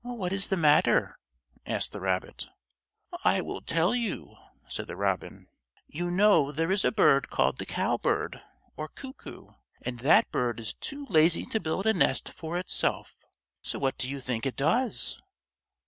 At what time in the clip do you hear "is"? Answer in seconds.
0.33-0.47, 6.71-6.83, 10.59-10.73